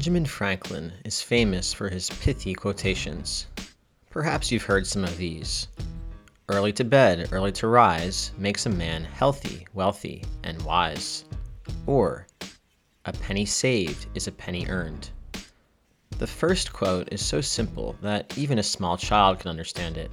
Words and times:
Benjamin 0.00 0.24
Franklin 0.24 0.94
is 1.04 1.20
famous 1.20 1.74
for 1.74 1.90
his 1.90 2.08
pithy 2.08 2.54
quotations. 2.54 3.48
Perhaps 4.08 4.50
you've 4.50 4.62
heard 4.62 4.86
some 4.86 5.04
of 5.04 5.18
these. 5.18 5.68
Early 6.48 6.72
to 6.72 6.84
bed, 6.84 7.28
early 7.32 7.52
to 7.52 7.66
rise 7.66 8.32
makes 8.38 8.64
a 8.64 8.70
man 8.70 9.04
healthy, 9.04 9.66
wealthy, 9.74 10.24
and 10.42 10.62
wise. 10.62 11.26
Or, 11.84 12.26
a 13.04 13.12
penny 13.12 13.44
saved 13.44 14.06
is 14.14 14.26
a 14.26 14.32
penny 14.32 14.66
earned. 14.70 15.10
The 16.16 16.26
first 16.26 16.72
quote 16.72 17.12
is 17.12 17.22
so 17.22 17.42
simple 17.42 17.94
that 18.00 18.38
even 18.38 18.58
a 18.58 18.62
small 18.62 18.96
child 18.96 19.40
can 19.40 19.50
understand 19.50 19.98
it. 19.98 20.10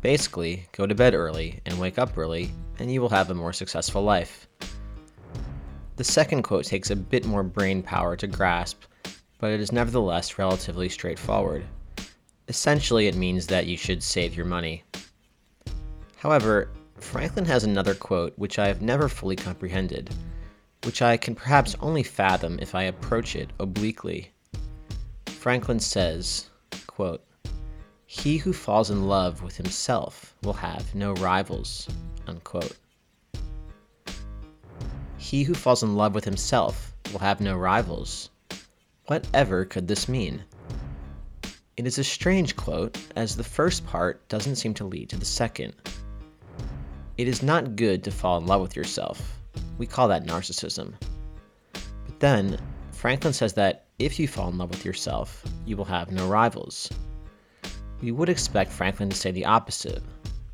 Basically, 0.00 0.66
go 0.72 0.86
to 0.86 0.94
bed 0.94 1.12
early 1.12 1.60
and 1.66 1.78
wake 1.78 1.98
up 1.98 2.16
early, 2.16 2.50
and 2.78 2.90
you 2.90 3.02
will 3.02 3.10
have 3.10 3.28
a 3.28 3.34
more 3.34 3.52
successful 3.52 4.00
life. 4.00 4.48
The 5.96 6.04
second 6.04 6.42
quote 6.42 6.66
takes 6.66 6.90
a 6.90 6.96
bit 6.96 7.24
more 7.24 7.42
brain 7.42 7.82
power 7.82 8.16
to 8.16 8.26
grasp, 8.26 8.82
but 9.38 9.50
it 9.50 9.60
is 9.60 9.72
nevertheless 9.72 10.38
relatively 10.38 10.90
straightforward. 10.90 11.64
Essentially, 12.48 13.06
it 13.06 13.16
means 13.16 13.46
that 13.46 13.66
you 13.66 13.78
should 13.78 14.02
save 14.02 14.36
your 14.36 14.44
money. 14.44 14.84
However, 16.16 16.68
Franklin 16.98 17.46
has 17.46 17.64
another 17.64 17.94
quote 17.94 18.34
which 18.36 18.58
I 18.58 18.68
have 18.68 18.82
never 18.82 19.08
fully 19.08 19.36
comprehended, 19.36 20.14
which 20.84 21.00
I 21.00 21.16
can 21.16 21.34
perhaps 21.34 21.74
only 21.80 22.02
fathom 22.02 22.58
if 22.60 22.74
I 22.74 22.82
approach 22.84 23.34
it 23.34 23.50
obliquely. 23.58 24.32
Franklin 25.26 25.80
says, 25.80 26.50
quote, 26.86 27.24
He 28.04 28.36
who 28.36 28.52
falls 28.52 28.90
in 28.90 29.08
love 29.08 29.42
with 29.42 29.56
himself 29.56 30.34
will 30.42 30.52
have 30.52 30.94
no 30.94 31.14
rivals. 31.14 31.88
Unquote. 32.26 32.76
He 35.26 35.42
who 35.42 35.54
falls 35.54 35.82
in 35.82 35.96
love 35.96 36.14
with 36.14 36.24
himself 36.24 36.94
will 37.10 37.18
have 37.18 37.40
no 37.40 37.56
rivals. 37.56 38.30
Whatever 39.06 39.64
could 39.64 39.88
this 39.88 40.08
mean? 40.08 40.44
It 41.76 41.84
is 41.84 41.98
a 41.98 42.04
strange 42.04 42.54
quote, 42.54 42.96
as 43.16 43.34
the 43.34 43.42
first 43.42 43.84
part 43.84 44.28
doesn't 44.28 44.54
seem 44.54 44.72
to 44.74 44.84
lead 44.84 45.10
to 45.10 45.16
the 45.16 45.24
second. 45.24 45.74
It 47.18 47.26
is 47.26 47.42
not 47.42 47.74
good 47.74 48.04
to 48.04 48.12
fall 48.12 48.38
in 48.38 48.46
love 48.46 48.60
with 48.60 48.76
yourself. 48.76 49.40
We 49.78 49.86
call 49.88 50.06
that 50.06 50.26
narcissism. 50.26 50.94
But 51.72 52.20
then, 52.20 52.60
Franklin 52.92 53.32
says 53.32 53.52
that 53.54 53.86
if 53.98 54.20
you 54.20 54.28
fall 54.28 54.48
in 54.50 54.58
love 54.58 54.70
with 54.70 54.84
yourself, 54.84 55.42
you 55.64 55.76
will 55.76 55.86
have 55.86 56.12
no 56.12 56.28
rivals. 56.28 56.88
We 58.00 58.12
would 58.12 58.28
expect 58.28 58.70
Franklin 58.70 59.10
to 59.10 59.16
say 59.16 59.32
the 59.32 59.46
opposite 59.46 60.04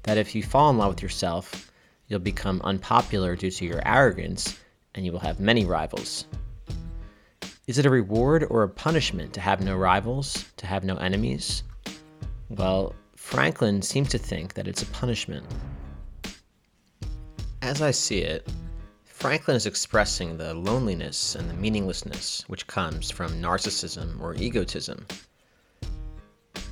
that 0.05 0.17
if 0.17 0.35
you 0.35 0.43
fall 0.43 0.71
in 0.71 0.79
love 0.79 0.95
with 0.95 1.03
yourself, 1.03 1.71
you'll 2.09 2.21
become 2.21 2.63
unpopular 2.65 3.37
due 3.37 3.51
to 3.51 3.67
your 3.67 3.87
arrogance 3.87 4.59
and 4.95 5.05
you 5.05 5.13
will 5.13 5.19
have 5.21 5.41
many 5.41 5.65
rivals. 5.65 6.27
Is 7.67 7.79
it 7.79 7.87
a 7.87 7.91
reward 7.91 8.45
or 8.51 8.65
a 8.65 8.69
punishment 8.69 9.33
to 9.35 9.41
have 9.41 9.61
no 9.61 9.77
rivals, 9.77 10.45
to 10.57 10.67
have 10.67 10.85
no 10.85 10.97
enemies? 10.97 11.63
Well, 12.49 12.95
Franklin 13.17 13.83
seems 13.83 14.09
to 14.11 14.19
think 14.19 14.55
that 14.55 14.67
it's 14.67 14.83
a 14.83 14.87
punishment. 14.87 15.47
As 17.63 17.81
I 17.81 17.93
see 17.93 18.19
it, 18.19 18.47
Franklin 19.05 19.57
is 19.57 19.67
expressing 19.67 20.37
the 20.37 20.53
loneliness 20.53 21.37
and 21.37 21.49
the 21.49 21.55
meaninglessness 21.55 22.45
which 22.49 22.67
comes 22.67 23.11
from 23.11 23.41
narcissism 23.41 24.21
or 24.21 24.35
egotism. 24.35 25.07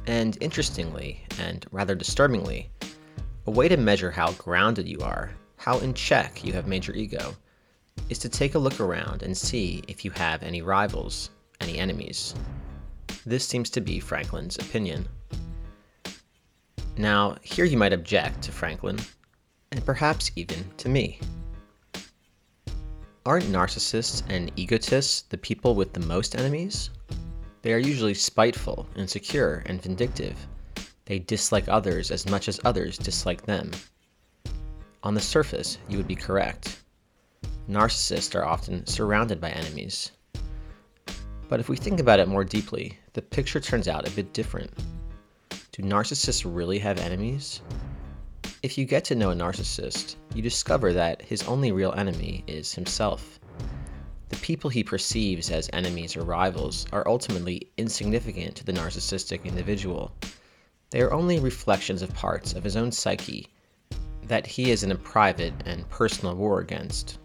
And 0.09 0.37
interestingly, 0.41 1.25
and 1.39 1.65
rather 1.71 1.95
disturbingly, 1.95 2.69
a 3.47 3.53
way 3.53 3.69
to 3.69 3.77
measure 3.77 4.11
how 4.11 4.33
grounded 4.33 4.89
you 4.89 4.99
are, 4.99 5.31
how 5.57 5.79
in 5.79 5.95
check 5.95 6.45
you 6.45 6.53
have 6.53 6.67
made 6.67 6.89
your 6.89 6.97
ego, 6.97 7.37
is 8.09 8.19
to 8.19 8.29
take 8.29 8.55
a 8.55 8.59
look 8.59 8.81
around 8.81 9.23
and 9.23 9.37
see 9.37 9.83
if 9.87 10.05
you 10.05 10.11
have 10.13 10.43
any 10.43 10.63
rivals, 10.63 11.31
any 11.61 11.79
enemies. 11.79 12.35
This 13.27 13.47
seems 13.47 13.71
to 13.71 13.81
be 13.81 14.01
Franklin's 14.01 14.57
opinion. 14.57 15.09
Now, 16.97 17.37
here 17.43 17.65
you 17.65 17.77
might 17.77 17.93
object 17.93 18.43
to 18.43 18.53
Franklin, 18.53 18.99
and 19.73 19.85
perhaps 19.85 20.31
even 20.37 20.65
to 20.79 20.89
me. 20.89 21.21
Aren't 23.25 23.47
narcissists 23.47 24.23
and 24.29 24.51
egotists 24.57 25.23
the 25.23 25.39
people 25.39 25.75
with 25.75 25.93
the 25.93 26.01
most 26.01 26.35
enemies? 26.35 26.91
They 27.63 27.73
are 27.73 27.79
usually 27.79 28.15
spiteful, 28.15 28.89
insecure, 28.97 29.63
and 29.67 29.81
vindictive. 29.81 30.37
They 31.05 31.19
dislike 31.19 31.69
others 31.69 32.11
as 32.11 32.29
much 32.29 32.49
as 32.49 32.61
others 32.65 32.97
dislike 32.97 33.43
them. 33.43 33.71
On 35.03 35.15
the 35.15 35.21
surface, 35.21 35.79
you 35.89 35.97
would 35.97 36.09
be 36.09 36.17
correct 36.17 36.80
narcissists 37.71 38.35
are 38.35 38.45
often 38.45 38.85
surrounded 38.87 39.41
by 39.41 39.51
enemies. 39.51 40.11
But 41.49 41.61
if 41.61 41.69
we 41.69 41.77
think 41.77 42.01
about 42.01 42.19
it 42.19 42.27
more 42.27 42.45
deeply, 42.45 42.99
the 43.13 43.23
picture 43.23 43.61
turns 43.61 43.87
out 43.87 44.09
a 44.09 44.11
bit 44.11 44.33
different. 44.33 44.73
Do 45.73 45.83
narcissists 45.85 46.45
really 46.45 46.81
have 46.81 46.99
enemies? 46.99 47.61
If 48.65 48.77
you 48.77 48.85
get 48.85 49.05
to 49.05 49.15
know 49.15 49.31
a 49.31 49.37
narcissist, 49.37 50.17
you 50.35 50.43
discover 50.43 50.93
that 50.93 51.23
his 51.23 51.45
only 51.45 51.71
real 51.71 51.93
enemy 51.97 52.43
is 52.49 52.75
himself. 52.75 53.39
The 54.31 54.37
people 54.37 54.69
he 54.69 54.83
perceives 54.83 55.51
as 55.51 55.71
enemies 55.73 56.17
or 56.17 56.25
rivals 56.25 56.87
are 56.93 57.07
ultimately 57.09 57.71
insignificant 57.77 58.57
to 58.57 58.65
the 58.65 58.73
narcissistic 58.73 59.45
individual. 59.45 60.13
They 60.91 61.03
are 61.03 61.13
only 61.13 61.39
reflections 61.39 62.03
of 62.03 62.13
parts 62.15 62.53
of 62.53 62.65
his 62.65 62.77
own 62.77 62.91
psyche 62.91 63.49
that 64.25 64.47
he 64.47 64.71
is 64.71 64.83
in 64.83 64.93
a 64.93 64.97
private 64.97 65.55
and 65.67 65.89
personal 65.89 66.35
war 66.35 66.61
against. 66.61 67.19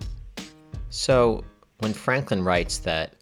So, 0.98 1.44
when 1.80 1.92
Franklin 1.92 2.42
writes 2.42 2.78
that 2.78 3.16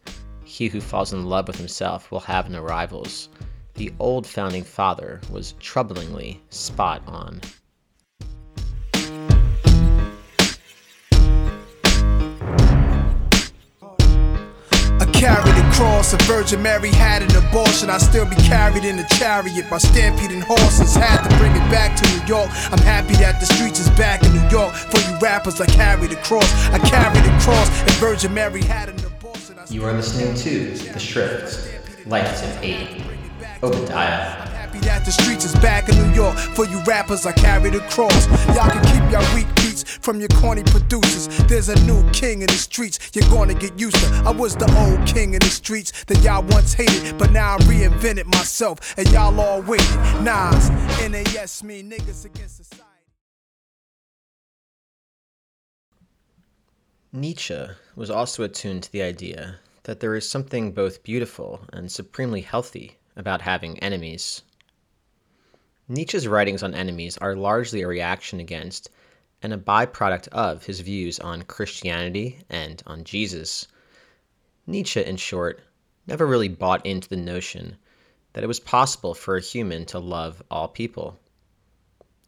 he 0.46 0.68
who 0.68 0.80
falls 0.80 1.12
in 1.12 1.26
love 1.26 1.48
with 1.48 1.58
himself 1.58 2.12
will 2.12 2.20
have 2.20 2.48
no 2.48 2.62
rivals, 2.62 3.30
the 3.74 3.92
old 3.98 4.28
founding 4.28 4.64
father 4.64 5.20
was 5.32 5.54
troublingly 5.54 6.40
spot 6.52 7.02
on. 7.08 7.42
Carried 15.24 15.56
a 15.56 15.72
cross. 15.72 16.12
A 16.12 16.18
Virgin 16.24 16.62
Mary 16.62 16.92
had 16.92 17.22
an 17.22 17.34
abortion. 17.36 17.90
I 17.90 17.98
still 17.98 18.26
be 18.26 18.36
carried 18.36 18.84
in 18.84 19.00
a 19.00 19.08
chariot 19.08 19.70
by 19.70 19.78
stampeding 19.78 20.42
horses. 20.42 20.96
Had 20.96 21.24
to 21.24 21.38
bring 21.38 21.54
it 21.56 21.66
back 21.72 21.96
to 21.96 22.04
New 22.12 22.26
York. 22.28 22.50
I'm 22.74 22.84
happy 22.84 23.14
that 23.24 23.40
the 23.40 23.46
streets 23.46 23.80
is 23.80 23.90
back 23.92 24.22
in 24.24 24.34
New 24.34 24.48
York. 24.50 24.74
For 24.74 25.00
you 25.00 25.18
rappers, 25.20 25.62
I 25.62 25.66
carried 25.68 26.12
a 26.12 26.22
cross. 26.24 26.52
I 26.76 26.80
carried 26.80 27.24
a 27.24 27.40
cross. 27.40 27.70
And 27.84 27.92
Virgin 28.04 28.34
Mary 28.34 28.64
had 28.64 28.90
an 28.90 29.00
abortion. 29.06 29.56
You 29.70 29.86
are 29.86 29.94
listening 29.94 30.36
to 30.44 30.92
The 30.92 31.00
Shrift, 31.00 31.72
Life 32.06 32.42
Tip 32.42 32.62
8, 32.62 33.04
Obadiah 33.64 34.44
happy 34.74 34.80
that 34.88 35.06
the 35.06 35.12
streets 35.12 35.46
is 35.46 35.54
back 35.56 35.90
in 35.90 35.96
New 35.96 36.14
York. 36.14 36.38
For 36.38 36.66
you 36.66 36.82
rappers, 36.84 37.26
I 37.26 37.32
carry 37.32 37.70
the 37.70 37.80
cross. 37.82 38.28
Y'all 38.56 38.70
can 38.70 38.84
keep 38.92 39.12
y'all 39.12 39.36
weak 39.36 39.48
beats 39.74 39.84
from 39.84 40.20
your 40.20 40.30
corny 40.30 40.64
producers. 40.64 41.28
There's 41.48 41.70
a 41.70 41.80
new 41.86 42.08
king 42.12 42.42
in 42.42 42.48
the 42.48 42.54
streets, 42.54 43.00
you're 43.14 43.30
gonna 43.30 43.54
get 43.54 43.80
used 43.80 43.98
to. 43.98 44.08
I 44.26 44.32
was 44.32 44.56
the 44.56 44.70
old 44.78 45.08
king 45.08 45.34
in 45.34 45.40
the 45.40 45.48
streets 45.48 46.06
that 46.06 46.22
y'all 46.22 46.44
once 46.44 46.74
hated, 46.74 47.18
but 47.18 47.32
now 47.32 47.56
I 47.56 47.58
reinvented 47.60 48.26
myself, 48.26 48.98
and 48.98 49.10
y'all 49.12 49.40
all 49.40 49.62
waited. 49.62 49.96
Nas, 50.22 50.70
NAS, 51.10 51.64
me 51.64 51.84
niggas 51.84 52.26
against 52.26 52.58
society. 52.58 52.90
Nietzsche 57.12 57.68
was 57.96 58.10
also 58.10 58.44
attuned 58.44 58.84
to 58.84 58.92
the 58.92 59.04
idea 59.04 59.58
that 59.84 60.00
there 60.00 60.16
is 60.16 60.28
something 60.28 60.72
both 60.72 61.04
beautiful 61.04 61.60
and 61.72 61.92
supremely 61.92 62.42
healthy 62.42 62.98
about 63.16 63.42
having 63.42 63.78
enemies. 63.80 64.42
Nietzsche's 65.88 66.28
writings 66.28 66.64
on 66.64 66.74
enemies 66.74 67.18
are 67.20 67.36
largely 67.36 67.82
a 67.82 67.88
reaction 67.88 68.40
against 68.40 68.90
and 69.44 69.54
a 69.54 69.58
byproduct 69.58 70.30
of 70.30 70.66
his 70.66 70.80
views 70.80 71.20
on 71.20 71.44
Christianity 71.44 72.40
and 72.50 72.82
on 72.88 73.04
Jesus. 73.04 73.68
Nietzsche, 74.66 75.04
in 75.04 75.18
short, 75.18 75.62
never 76.08 76.26
really 76.26 76.48
bought 76.48 76.86
into 76.86 77.10
the 77.10 77.18
notion 77.18 77.76
that 78.32 78.44
it 78.44 78.48
was 78.48 78.60
possible 78.60 79.14
for 79.14 79.36
a 79.36 79.42
human 79.42 79.86
to 79.86 80.00
love 80.00 80.42
all 80.50 80.70
people. 80.70 81.20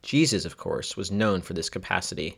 Jesus, 0.03 0.45
of 0.45 0.57
course, 0.57 0.95
was 0.95 1.09
known 1.09 1.41
for 1.41 1.53
this 1.53 1.69
capacity. 1.69 2.38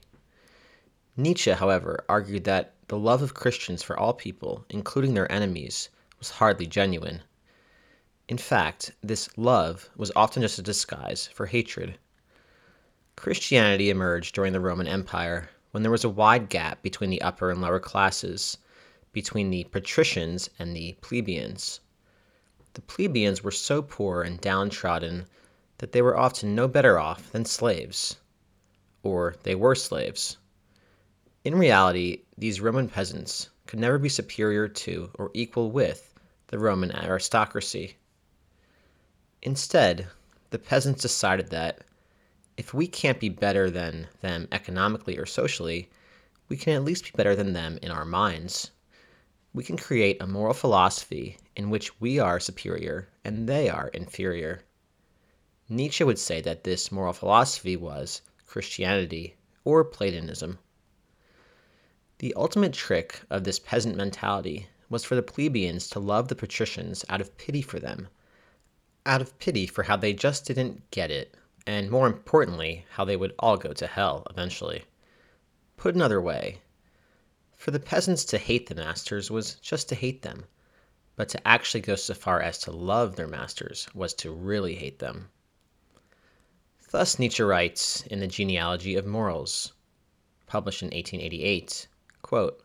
Nietzsche, 1.18 1.51
however, 1.51 2.06
argued 2.07 2.44
that 2.45 2.75
the 2.88 2.97
love 2.97 3.21
of 3.21 3.33
Christians 3.33 3.83
for 3.83 4.00
all 4.00 4.13
people, 4.13 4.63
including 4.69 5.15
their 5.15 5.29
enemies, 5.31 5.89
was 6.19 6.29
hardly 6.29 6.68
genuine. 6.68 7.24
In 8.29 8.38
fact, 8.38 8.91
this 9.01 9.29
love 9.38 9.89
was 9.97 10.12
often 10.15 10.44
just 10.44 10.59
a 10.59 10.62
disguise 10.62 11.27
for 11.33 11.47
hatred. 11.47 11.97
Christianity 13.18 13.90
emerged 13.90 14.36
during 14.36 14.54
the 14.54 14.60
Roman 14.60 14.88
Empire 14.88 15.50
when 15.72 15.81
there 15.81 15.92
was 15.92 16.04
a 16.04 16.10
wide 16.10 16.50
gap 16.50 16.84
between 16.84 17.10
the 17.10 17.22
upper 17.24 17.50
and 17.50 17.60
lower 17.60 17.80
classes, 17.80 18.60
between 19.12 19.50
the 19.50 19.64
patricians 19.66 20.52
and 20.60 20.75
the 20.75 20.96
plebeians. 21.02 21.80
The 22.75 22.81
plebeians 22.81 23.44
were 23.44 23.52
so 23.52 23.81
poor 23.81 24.22
and 24.22 24.40
downtrodden 24.40 25.25
that 25.80 25.94
they 25.94 26.02
were 26.04 26.16
often 26.16 26.54
no 26.54 26.68
better 26.68 27.00
off 27.00 27.31
than 27.31 27.44
slaves. 27.44 28.18
Or 29.02 29.36
they 29.42 29.56
were 29.56 29.74
slaves. 29.74 30.38
In 31.44 31.56
reality, 31.56 32.22
these 32.38 32.62
Roman 32.62 32.88
peasants 32.88 33.50
could 33.66 33.80
never 33.80 33.98
be 33.98 34.10
superior 34.10 34.68
to 34.68 35.10
or 35.16 35.31
equal 35.34 35.72
with 35.72 36.13
the 36.48 36.60
Roman 36.60 36.92
aristocracy. 36.92 37.98
Instead, 39.42 40.08
the 40.52 40.60
peasants 40.60 41.02
decided 41.02 41.50
that 41.50 41.81
if 42.57 42.74
we 42.74 42.88
can't 42.88 43.19
be 43.19 43.30
better 43.30 43.69
than 43.69 44.07
them 44.21 44.48
economically 44.51 45.15
or 45.15 45.27
socially, 45.27 45.92
we 46.50 46.57
can 46.57 46.74
at 46.74 46.83
least 46.83 47.04
be 47.04 47.12
better 47.15 47.36
than 47.36 47.54
them 47.54 47.77
in 47.83 47.92
our 47.92 48.04
minds. 48.04 48.71
We 49.54 49.63
can 49.63 49.77
create 49.77 50.19
a 50.19 50.25
moral 50.25 50.56
philosophy 50.56 51.38
in 51.56 51.69
which 51.69 52.01
we 52.01 52.18
are 52.18 52.39
superior 52.39 53.09
and 53.24 53.48
they 53.48 53.69
are 53.69 53.89
inferior. 53.89 54.63
Nietzsche 55.69 56.04
would 56.04 56.18
say 56.18 56.42
that 56.42 56.63
this 56.63 56.92
moral 56.92 57.13
philosophy 57.13 57.75
was 57.75 58.21
Christianity 58.48 59.36
or 59.63 59.83
Platonism. 59.83 60.57
The 62.18 62.33
ultimate 62.33 62.74
trick 62.74 63.21
of 63.30 63.44
this 63.44 63.60
peasant 63.60 63.95
mentality 63.95 64.68
was 64.89 65.03
for 65.03 65.13
the 65.13 65.21
plebeians 65.21 65.88
to 65.89 66.00
love 66.00 66.27
the 66.27 66.36
patricians 66.36 67.06
out 67.10 67.21
of 67.21 67.38
pity 67.38 67.62
for 67.62 67.80
them, 67.80 68.07
out 69.06 69.21
of 69.21 69.38
pity 69.38 69.68
for 69.68 69.83
how 69.83 69.98
they 69.98 70.13
just 70.13 70.45
didn't 70.45 70.89
get 70.89 71.12
it, 71.12 71.36
and 71.68 71.92
more 71.92 72.08
importantly, 72.08 72.86
how 72.92 73.04
they 73.04 73.18
would 73.18 73.36
all 73.40 73.58
go 73.58 73.74
to 73.74 73.86
hell 73.86 74.25
eventually. 74.30 74.86
Put 75.75 75.96
another 75.96 76.22
way, 76.22 76.62
for 77.58 77.72
the 77.72 77.80
peasants 77.80 78.24
to 78.25 78.38
hate 78.38 78.68
the 78.68 78.75
masters 78.75 79.30
was 79.30 79.56
just 79.56 79.90
to 79.90 79.96
hate 79.96 80.22
them, 80.22 80.46
but 81.18 81.28
to 81.28 81.46
actually 81.46 81.81
go 81.81 81.96
so 81.96 82.14
far 82.14 82.42
as 82.42 82.58
to 82.60 82.72
love 82.72 83.18
their 83.18 83.28
masters 83.28 83.90
was 83.94 84.14
to 84.14 84.31
really 84.31 84.75
hate 84.75 85.00
them. 85.00 85.30
Thus 86.90 87.19
Nietzsche 87.19 87.44
writes 87.44 88.02
in 88.04 88.22
the 88.22 88.28
Genealogy 88.28 88.96
of 88.96 89.06
Morals, 89.06 89.74
published 90.46 90.81
in 90.81 90.88
1888, 90.88 91.90
quote, 92.22 92.63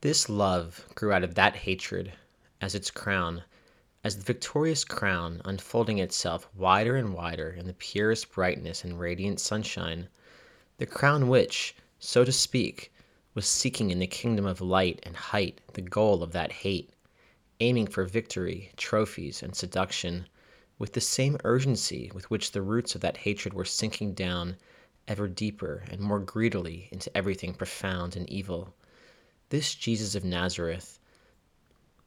This 0.00 0.30
love 0.30 0.86
grew 0.94 1.12
out 1.12 1.24
of 1.24 1.34
that 1.34 1.56
hatred 1.56 2.14
as 2.62 2.74
its 2.74 2.90
crown, 2.90 3.44
as 4.06 4.18
the 4.18 4.22
victorious 4.22 4.84
crown 4.84 5.42
unfolding 5.44 5.98
itself 5.98 6.48
wider 6.54 6.94
and 6.94 7.12
wider 7.12 7.50
in 7.50 7.66
the 7.66 7.74
purest 7.74 8.30
brightness 8.30 8.84
and 8.84 9.00
radiant 9.00 9.40
sunshine, 9.40 10.08
the 10.78 10.86
crown 10.86 11.26
which, 11.26 11.74
so 11.98 12.24
to 12.24 12.30
speak, 12.30 12.92
was 13.34 13.48
seeking 13.48 13.90
in 13.90 13.98
the 13.98 14.06
kingdom 14.06 14.46
of 14.46 14.60
light 14.60 15.00
and 15.02 15.16
height 15.16 15.60
the 15.72 15.82
goal 15.82 16.22
of 16.22 16.30
that 16.30 16.52
hate, 16.52 16.92
aiming 17.58 17.88
for 17.88 18.04
victory, 18.04 18.70
trophies, 18.76 19.42
and 19.42 19.56
seduction 19.56 20.28
with 20.78 20.92
the 20.92 21.00
same 21.00 21.36
urgency 21.42 22.08
with 22.14 22.30
which 22.30 22.52
the 22.52 22.62
roots 22.62 22.94
of 22.94 23.00
that 23.00 23.16
hatred 23.16 23.52
were 23.52 23.64
sinking 23.64 24.14
down 24.14 24.56
ever 25.08 25.26
deeper 25.26 25.82
and 25.90 26.00
more 26.00 26.20
greedily 26.20 26.88
into 26.92 27.10
everything 27.16 27.52
profound 27.52 28.14
and 28.14 28.30
evil. 28.30 28.72
This 29.48 29.74
Jesus 29.74 30.14
of 30.14 30.22
Nazareth, 30.22 31.00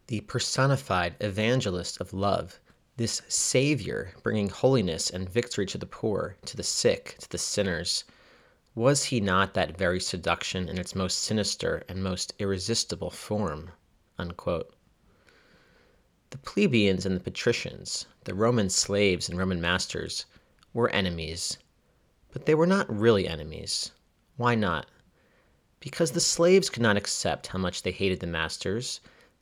the 0.10 0.22
personified 0.22 1.16
evangelist 1.20 2.02
of 2.02 2.14
love, 2.14 2.60
this 2.98 3.22
Savior 3.28 4.12
bringing 4.24 4.50
holiness 4.50 5.08
and 5.08 5.30
victory 5.30 5.68
to 5.68 5.78
the 5.78 5.86
poor, 5.86 6.36
to 6.46 6.58
the 6.58 6.64
sick, 6.64 7.16
to 7.20 7.30
the 7.30 7.38
sinners, 7.38 8.06
was 8.74 9.04
he 9.04 9.20
not 9.20 9.54
that 9.54 9.78
very 9.78 10.00
seduction 10.00 10.68
in 10.68 10.80
its 10.80 10.96
most 10.96 11.20
sinister 11.20 11.84
and 11.88 12.02
most 12.02 12.34
irresistible 12.40 13.12
form? 13.12 13.70
Unquote. 14.18 14.74
The 16.32 16.40
plebeians 16.40 17.06
and 17.06 17.16
the 17.16 17.24
patricians, 17.24 18.08
the 18.24 18.34
Roman 18.34 18.72
slaves 18.72 19.30
and 19.30 19.38
Roman 19.38 19.62
masters, 19.62 20.26
were 20.74 20.90
enemies. 20.90 21.60
But 22.32 22.48
they 22.48 22.56
were 22.56 22.66
not 22.66 22.90
really 22.90 23.28
enemies. 23.28 23.92
Why 24.38 24.56
not? 24.56 24.88
Because 25.80 26.14
the 26.14 26.20
slaves 26.20 26.72
could 26.72 26.82
not 26.82 26.98
accept 26.98 27.46
how 27.46 27.60
much 27.60 27.84
they 27.84 27.92
hated 27.92 28.22
the 28.22 28.26
masters, 28.26 29.02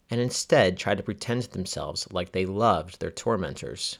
and 0.10 0.22
instead 0.22 0.78
tried 0.78 0.98
to 0.98 1.04
pretend 1.04 1.44
to 1.44 1.52
themselves 1.52 2.08
like 2.12 2.32
they 2.32 2.46
loved 2.46 3.00
their 3.00 3.12
tormentors. 3.12 3.98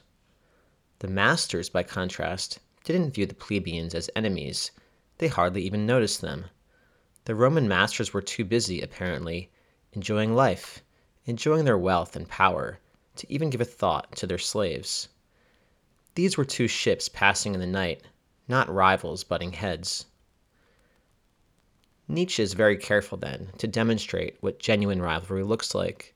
The 1.00 1.08
masters, 1.08 1.70
by 1.70 1.84
contrast, 1.84 2.60
didn't 2.84 3.14
view 3.14 3.26
the 3.26 3.36
plebeians 3.36 3.94
as 3.94 4.10
enemies, 4.16 4.72
they 5.18 5.28
hardly 5.28 5.64
even 5.64 5.86
noticed 5.86 6.22
them. 6.22 6.46
The 7.26 7.36
Roman 7.36 7.68
masters 7.68 8.14
were 8.14 8.22
too 8.22 8.46
busy, 8.46 8.82
apparently, 8.82 9.52
enjoying 9.94 10.36
life 10.36 10.82
enjoying 11.28 11.66
their 11.66 11.78
wealth 11.78 12.16
and 12.16 12.30
power, 12.30 12.80
to 13.18 13.32
even 13.32 13.50
give 13.50 13.60
a 13.60 13.66
thought 13.66 14.16
to 14.16 14.26
their 14.26 14.38
slaves. 14.38 15.10
These 16.16 16.38
were 16.38 16.46
two 16.46 16.70
ships 16.70 17.10
passing 17.10 17.54
in 17.54 17.60
the 17.60 17.68
night, 17.68 18.02
not 18.48 18.74
rivals 18.74 19.26
butting 19.26 19.52
heads. 19.52 20.06
Nietzsche 22.08 22.42
is 22.42 22.54
very 22.54 22.78
careful, 22.78 23.18
then, 23.18 23.50
to 23.58 23.68
demonstrate 23.68 24.38
what 24.40 24.60
genuine 24.60 25.02
rivalry 25.02 25.44
looks 25.44 25.76
like. 25.76 26.16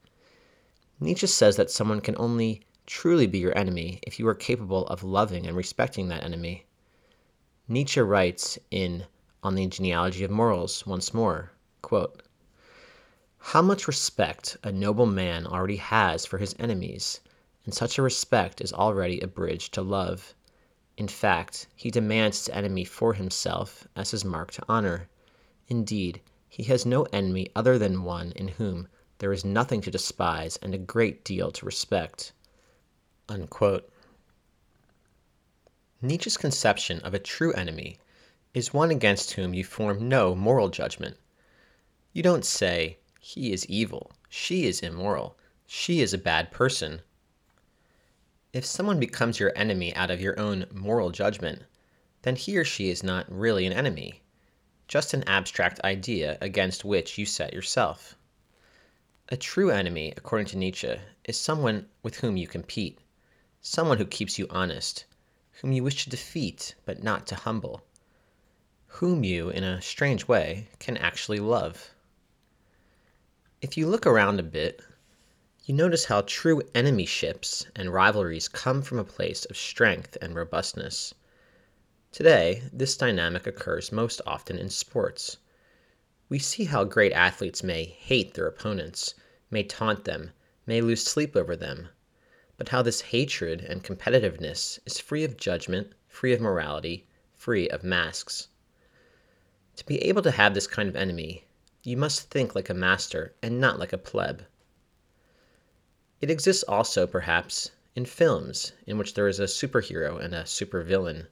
Nietzsche 0.99 1.27
says 1.27 1.55
that 1.57 1.71
someone 1.71 2.01
can 2.01 2.15
only 2.17 2.61
truly 2.85 3.27
be 3.27 3.39
your 3.39 3.57
enemy 3.57 3.99
if 4.07 4.19
you 4.19 4.27
are 4.27 4.35
capable 4.35 4.87
of 4.87 5.03
loving 5.03 5.45
and 5.45 5.57
respecting 5.57 6.07
that 6.07 6.23
enemy. 6.23 6.65
Nietzsche 7.67 8.01
writes 8.01 8.57
in 8.69 9.05
On 9.43 9.55
the 9.55 9.67
Genealogy 9.67 10.23
of 10.23 10.31
Morals 10.31 10.85
once 10.85 11.13
more 11.13 11.51
quote, 11.81 12.23
how 13.39 13.61
much 13.61 13.87
respect 13.87 14.55
a 14.63 14.71
noble 14.71 15.07
man 15.07 15.47
already 15.47 15.77
has 15.77 16.25
for 16.27 16.37
his 16.37 16.55
enemies, 16.59 17.19
and 17.65 17.73
such 17.73 17.97
a 17.97 18.01
respect 18.01 18.61
is 18.61 18.71
already 18.71 19.19
a 19.19 19.27
bridge 19.27 19.71
to 19.71 19.81
love. 19.81 20.35
In 20.95 21.07
fact, 21.07 21.67
he 21.75 21.89
demands 21.89 22.45
his 22.45 22.55
enemy 22.55 22.85
for 22.85 23.15
himself 23.15 23.87
as 23.95 24.11
his 24.11 24.23
mark 24.23 24.51
to 24.51 24.63
honor. 24.69 25.09
Indeed, 25.71 26.19
he 26.49 26.63
has 26.63 26.85
no 26.85 27.03
enemy 27.13 27.49
other 27.55 27.77
than 27.77 28.03
one 28.03 28.33
in 28.33 28.49
whom 28.49 28.89
there 29.19 29.31
is 29.31 29.45
nothing 29.45 29.79
to 29.79 29.89
despise 29.89 30.57
and 30.57 30.75
a 30.75 30.77
great 30.77 31.23
deal 31.23 31.49
to 31.49 31.65
respect. 31.65 32.33
Nietzsche's 36.01 36.35
conception 36.35 36.99
of 37.03 37.13
a 37.13 37.19
true 37.19 37.53
enemy 37.53 37.97
is 38.53 38.73
one 38.73 38.91
against 38.91 39.31
whom 39.31 39.53
you 39.53 39.63
form 39.63 40.09
no 40.09 40.35
moral 40.35 40.67
judgment. 40.67 41.15
You 42.11 42.21
don't 42.21 42.43
say, 42.43 42.97
he 43.21 43.53
is 43.53 43.65
evil. 43.67 44.11
She 44.27 44.65
is 44.65 44.81
immoral. 44.81 45.37
She 45.65 46.01
is 46.01 46.13
a 46.13 46.17
bad 46.17 46.51
person. 46.51 47.01
If 48.51 48.65
someone 48.65 48.99
becomes 48.99 49.39
your 49.39 49.53
enemy 49.55 49.95
out 49.95 50.11
of 50.11 50.19
your 50.19 50.37
own 50.37 50.65
moral 50.73 51.11
judgment, 51.11 51.63
then 52.23 52.35
he 52.35 52.57
or 52.57 52.65
she 52.65 52.89
is 52.89 53.03
not 53.03 53.31
really 53.31 53.65
an 53.65 53.71
enemy, 53.71 54.20
just 54.91 55.13
an 55.13 55.23
abstract 55.25 55.79
idea 55.85 56.37
against 56.41 56.83
which 56.83 57.17
you 57.17 57.25
set 57.25 57.53
yourself. 57.53 58.17
A 59.29 59.37
true 59.37 59.69
enemy, 59.69 60.13
according 60.17 60.47
to 60.47 60.57
Nietzsche, 60.57 60.99
is 61.23 61.39
someone 61.39 61.87
with 62.03 62.17
whom 62.17 62.35
you 62.35 62.45
compete, 62.45 62.99
someone 63.61 63.99
who 63.99 64.05
keeps 64.05 64.37
you 64.37 64.47
honest, 64.49 65.05
whom 65.61 65.71
you 65.71 65.81
wish 65.81 66.03
to 66.03 66.09
defeat 66.09 66.75
but 66.83 67.01
not 67.01 67.25
to 67.27 67.35
humble, 67.35 67.85
whom 68.87 69.23
you, 69.23 69.49
in 69.49 69.63
a 69.63 69.81
strange 69.81 70.27
way, 70.27 70.67
can 70.79 70.97
actually 70.97 71.39
love. 71.39 71.91
If 73.61 73.77
you 73.77 73.87
look 73.87 74.05
around 74.05 74.41
a 74.41 74.43
bit, 74.43 74.81
you 75.63 75.73
notice 75.73 76.03
how 76.03 76.23
true 76.23 76.61
enemyships 76.75 77.65
and 77.77 77.93
rivalries 77.93 78.49
come 78.49 78.81
from 78.81 78.99
a 78.99 79.05
place 79.05 79.45
of 79.45 79.55
strength 79.55 80.17
and 80.21 80.35
robustness. 80.35 81.13
Today, 82.11 82.63
this 82.73 82.97
dynamic 82.97 83.47
occurs 83.47 83.91
most 83.93 84.19
often 84.25 84.57
in 84.57 84.69
sports. 84.69 85.37
We 86.27 86.39
see 86.39 86.65
how 86.65 86.83
great 86.83 87.13
athletes 87.13 87.63
may 87.63 87.85
hate 87.85 88.33
their 88.33 88.47
opponents, 88.47 89.15
may 89.49 89.63
taunt 89.63 90.03
them, 90.03 90.31
may 90.65 90.81
lose 90.81 91.03
sleep 91.05 91.37
over 91.37 91.55
them, 91.55 91.87
but 92.57 92.69
how 92.69 92.81
this 92.81 92.99
hatred 92.99 93.61
and 93.61 93.81
competitiveness 93.81 94.79
is 94.85 94.99
free 94.99 95.23
of 95.23 95.37
judgment, 95.37 95.93
free 96.09 96.33
of 96.33 96.41
morality, 96.41 97.07
free 97.33 97.69
of 97.69 97.81
masks. 97.81 98.49
To 99.77 99.85
be 99.85 100.03
able 100.03 100.21
to 100.23 100.31
have 100.31 100.53
this 100.53 100.67
kind 100.67 100.89
of 100.89 100.97
enemy 100.97 101.45
you 101.83 101.97
must 101.97 102.29
think 102.29 102.53
like 102.53 102.69
a 102.69 102.73
master 102.73 103.33
and 103.41 103.59
not 103.59 103.79
like 103.79 103.93
a 103.93 103.97
pleb. 103.97 104.45
It 106.19 106.29
exists 106.29 106.63
also, 106.63 107.07
perhaps, 107.07 107.71
in 107.95 108.05
films 108.05 108.73
in 108.85 108.97
which 108.97 109.13
there 109.13 109.27
is 109.27 109.39
a 109.39 109.45
superhero 109.45 110.21
and 110.21 110.35
a 110.35 110.43
supervillain. 110.43 111.27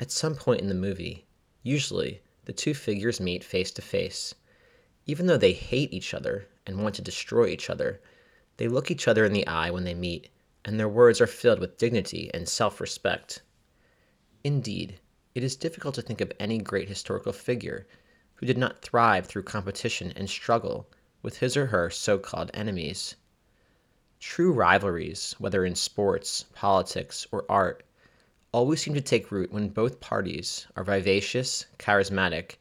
At 0.00 0.12
some 0.12 0.36
point 0.36 0.60
in 0.60 0.68
the 0.68 0.74
movie, 0.74 1.26
usually, 1.64 2.22
the 2.44 2.52
two 2.52 2.72
figures 2.72 3.20
meet 3.20 3.42
face 3.42 3.72
to 3.72 3.82
face. 3.82 4.34
Even 5.06 5.26
though 5.26 5.36
they 5.36 5.52
hate 5.52 5.92
each 5.92 6.14
other 6.14 6.46
and 6.64 6.82
want 6.82 6.94
to 6.94 7.02
destroy 7.02 7.46
each 7.46 7.68
other, 7.68 8.00
they 8.58 8.68
look 8.68 8.90
each 8.90 9.08
other 9.08 9.24
in 9.24 9.32
the 9.32 9.46
eye 9.46 9.70
when 9.70 9.82
they 9.82 9.94
meet, 9.94 10.28
and 10.64 10.78
their 10.78 10.88
words 10.88 11.20
are 11.20 11.26
filled 11.26 11.58
with 11.58 11.78
dignity 11.78 12.30
and 12.32 12.48
self 12.48 12.80
respect. 12.80 13.42
Indeed, 14.44 15.00
it 15.34 15.42
is 15.42 15.56
difficult 15.56 15.96
to 15.96 16.02
think 16.02 16.20
of 16.20 16.32
any 16.38 16.58
great 16.58 16.88
historical 16.88 17.32
figure 17.32 17.86
who 18.36 18.46
did 18.46 18.56
not 18.56 18.82
thrive 18.82 19.26
through 19.26 19.42
competition 19.42 20.12
and 20.14 20.30
struggle 20.30 20.88
with 21.22 21.38
his 21.38 21.56
or 21.56 21.66
her 21.66 21.90
so 21.90 22.18
called 22.18 22.52
enemies. 22.54 23.16
True 24.20 24.52
rivalries, 24.52 25.34
whether 25.38 25.64
in 25.64 25.74
sports, 25.74 26.44
politics, 26.52 27.26
or 27.32 27.44
art, 27.48 27.82
always 28.52 28.80
seem 28.80 28.94
to 28.94 29.00
take 29.00 29.30
root 29.30 29.52
when 29.52 29.68
both 29.68 30.00
parties 30.00 30.66
are 30.74 30.84
vivacious, 30.84 31.66
charismatic, 31.78 32.56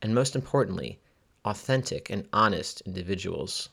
and 0.00 0.14
most 0.14 0.36
importantly, 0.36 1.00
authentic 1.44 2.08
and 2.08 2.28
honest 2.32 2.80
individuals. 2.82 3.68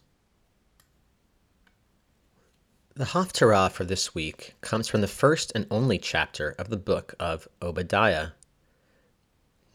The 2.95 3.05
Haftarah 3.05 3.71
for 3.71 3.85
this 3.85 4.13
week 4.13 4.55
comes 4.61 4.87
from 4.87 5.01
the 5.01 5.07
first 5.07 5.51
and 5.55 5.65
only 5.71 5.97
chapter 5.97 6.55
of 6.59 6.69
the 6.69 6.77
book 6.77 7.13
of 7.19 7.47
Obadiah. 7.61 8.31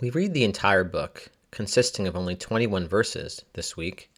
We 0.00 0.10
read 0.10 0.34
the 0.34 0.44
entire 0.44 0.84
book, 0.84 1.30
consisting 1.50 2.06
of 2.06 2.14
only 2.14 2.36
21 2.36 2.86
verses, 2.86 3.42
this 3.54 3.76
week. 3.76 4.10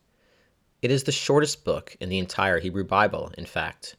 It 0.82 0.90
is 0.90 1.04
the 1.04 1.12
shortest 1.12 1.64
book 1.64 1.96
in 2.00 2.08
the 2.08 2.18
entire 2.18 2.58
Hebrew 2.58 2.84
Bible, 2.84 3.32
in 3.38 3.46
fact. 3.46 3.94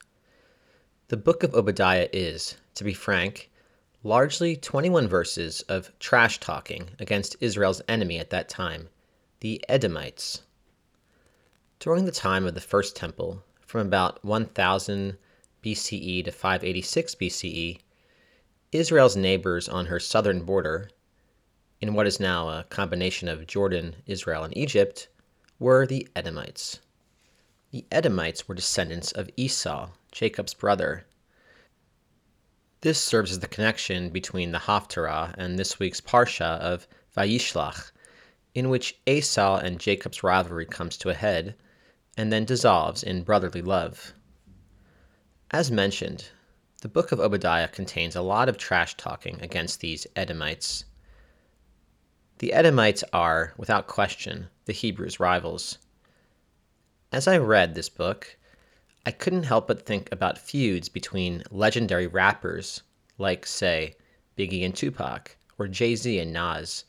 The 1.07 1.17
book 1.17 1.43
of 1.43 1.53
Obadiah 1.53 2.09
is, 2.11 2.57
to 2.75 2.83
be 2.83 2.93
frank, 2.93 3.49
largely 4.03 4.55
21 4.55 5.09
verses 5.09 5.61
of 5.63 5.91
trash 5.99 6.39
talking 6.39 6.89
against 6.99 7.35
Israel's 7.41 7.81
enemy 7.89 8.17
at 8.17 8.29
that 8.29 8.47
time, 8.47 8.87
the 9.41 9.61
Edomites. 9.67 10.43
During 11.79 12.05
the 12.05 12.11
time 12.11 12.45
of 12.45 12.53
the 12.53 12.61
First 12.61 12.95
Temple, 12.95 13.43
from 13.59 13.87
about 13.87 14.23
1000 14.23 15.17
BCE 15.61 16.23
to 16.23 16.31
586 16.31 17.15
BCE, 17.15 17.79
Israel's 18.71 19.17
neighbors 19.17 19.67
on 19.67 19.87
her 19.87 19.99
southern 19.99 20.45
border, 20.45 20.89
in 21.81 21.93
what 21.93 22.07
is 22.07 22.21
now 22.21 22.47
a 22.47 22.63
combination 22.69 23.27
of 23.27 23.47
Jordan, 23.47 23.95
Israel, 24.05 24.45
and 24.45 24.55
Egypt, 24.55 25.09
were 25.59 25.85
the 25.85 26.07
Edomites. 26.15 26.79
The 27.71 27.85
Edomites 27.91 28.47
were 28.47 28.55
descendants 28.55 29.11
of 29.11 29.29
Esau, 29.35 29.89
Jacob's 30.13 30.53
brother. 30.53 31.05
This 32.81 33.01
serves 33.01 33.31
as 33.31 33.39
the 33.39 33.47
connection 33.47 34.09
between 34.09 34.53
the 34.53 34.59
Haftarah 34.59 35.35
and 35.37 35.59
this 35.59 35.79
week's 35.79 35.99
Parsha 35.99 36.59
of 36.59 36.87
Vayishlach, 37.15 37.91
in 38.55 38.69
which 38.69 38.97
Esau 39.05 39.57
and 39.57 39.81
Jacob's 39.81 40.23
rivalry 40.23 40.65
comes 40.65 40.95
to 40.97 41.09
a 41.09 41.13
head 41.13 41.55
and 42.15 42.31
then 42.31 42.45
dissolves 42.45 43.03
in 43.03 43.23
brotherly 43.23 43.61
love. 43.61 44.13
As 45.51 45.69
mentioned, 45.69 46.29
the 46.81 46.87
book 46.87 47.11
of 47.11 47.19
Obadiah 47.19 47.67
contains 47.67 48.15
a 48.15 48.21
lot 48.21 48.47
of 48.47 48.57
trash 48.57 48.95
talking 48.95 49.41
against 49.41 49.81
these 49.81 50.07
Edomites. 50.15 50.85
The 52.37 52.53
Edomites 52.53 53.03
are, 53.11 53.53
without 53.57 53.87
question, 53.87 54.47
the 54.63 54.73
Hebrews' 54.73 55.19
rivals. 55.19 55.79
As 57.11 57.27
I 57.27 57.39
read 57.39 57.75
this 57.75 57.89
book, 57.89 58.37
I 59.05 59.11
couldn't 59.11 59.43
help 59.43 59.67
but 59.67 59.85
think 59.85 60.11
about 60.11 60.37
feuds 60.37 60.89
between 60.89 61.43
legendary 61.51 62.07
rappers 62.07 62.83
like, 63.17 63.45
say, 63.45 63.95
Biggie 64.37 64.63
and 64.65 64.75
Tupac, 64.75 65.35
or 65.57 65.67
Jay 65.67 65.95
Z 65.95 66.19
and 66.19 66.31
Nas, 66.31 66.85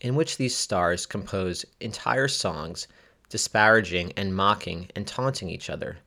in 0.00 0.14
which 0.14 0.36
these 0.36 0.54
stars 0.54 1.06
compose 1.06 1.64
entire 1.80 2.28
songs 2.28 2.88
disparaging 3.28 4.12
and 4.16 4.34
mocking 4.34 4.88
and 4.96 5.06
taunting 5.06 5.48
each 5.48 5.70
other. 5.70 5.98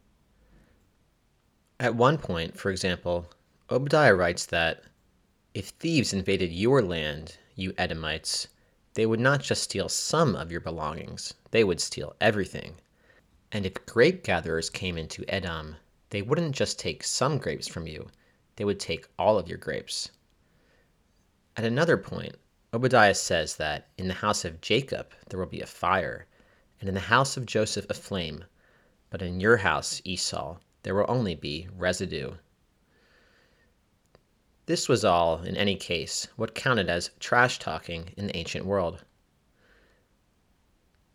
At 1.80 1.96
one 1.96 2.18
point, 2.18 2.58
for 2.58 2.70
example, 2.70 3.28
Obadiah 3.70 4.14
writes 4.16 4.46
that 4.48 4.84
if 5.54 5.70
thieves 5.70 6.14
invaded 6.14 6.52
your 6.52 6.82
land, 6.82 7.38
you 7.56 7.74
Edomites, 7.78 8.48
they 8.94 9.06
would 9.06 9.20
not 9.20 9.42
just 9.42 9.64
steal 9.64 9.90
some 9.90 10.36
of 10.36 10.52
your 10.52 10.62
belongings, 10.62 11.34
they 11.52 11.64
would 11.64 11.82
steal 11.82 12.16
everything. 12.20 12.76
And 13.56 13.68
if 13.68 13.86
grape 13.86 14.24
gatherers 14.24 14.72
came 14.72 14.98
into 14.98 15.24
Edom, 15.28 15.76
they 16.10 16.24
wouldn't 16.24 16.56
just 16.56 16.80
take 16.80 17.04
some 17.04 17.38
grapes 17.38 17.68
from 17.68 17.86
you, 17.86 18.10
they 18.56 18.66
would 18.66 18.80
take 18.80 19.08
all 19.20 19.38
of 19.38 19.48
your 19.48 19.60
grapes. 19.60 20.10
At 21.56 21.64
another 21.64 21.96
point, 21.96 22.36
Obadiah 22.74 23.14
says 23.14 23.58
that 23.58 23.90
in 23.96 24.08
the 24.08 24.16
house 24.16 24.44
of 24.44 24.60
Jacob 24.60 25.14
there 25.30 25.40
will 25.40 25.46
be 25.46 25.62
a 25.62 25.68
fire, 25.68 26.26
and 26.80 26.90
in 26.90 26.96
the 26.96 27.02
house 27.02 27.38
of 27.38 27.46
Joseph 27.46 27.86
a 27.92 27.94
flame, 27.94 28.44
but 29.12 29.22
in 29.22 29.40
your 29.40 29.58
house, 29.58 30.02
Esau, 30.04 30.58
there 30.82 30.96
will 30.96 31.06
only 31.08 31.36
be 31.36 31.68
residue. 31.78 32.34
This 34.66 34.90
was 34.90 35.06
all, 35.06 35.44
in 35.44 35.56
any 35.56 35.76
case, 35.76 36.28
what 36.38 36.56
counted 36.56 36.90
as 36.90 37.12
trash 37.20 37.60
talking 37.60 38.16
in 38.18 38.26
the 38.26 38.36
ancient 38.36 38.66
world. 38.66 39.06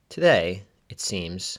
Today, 0.08 0.62
it 0.88 1.00
seems, 1.00 1.58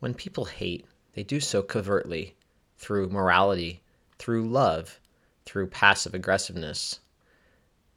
when 0.00 0.14
people 0.14 0.44
hate, 0.44 0.86
they 1.14 1.22
do 1.22 1.40
so 1.40 1.62
covertly, 1.62 2.36
through 2.76 3.08
morality, 3.08 3.82
through 4.18 4.48
love, 4.48 5.00
through 5.44 5.66
passive 5.66 6.14
aggressiveness. 6.14 7.00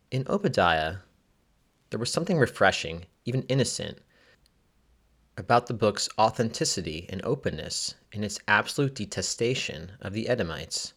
In 0.10 0.26
Obadiah, 0.28 0.98
there 1.90 2.00
was 2.00 2.12
something 2.12 2.38
refreshing, 2.38 3.06
even 3.26 3.44
innocent, 3.44 4.00
about 5.38 5.68
the 5.68 5.74
book's 5.74 6.10
authenticity 6.18 7.06
and 7.10 7.24
openness 7.24 7.96
in 8.12 8.24
its 8.24 8.40
absolute 8.48 8.96
detestation 8.96 9.92
of 10.02 10.14
the 10.14 10.28
Edomites. 10.28 10.94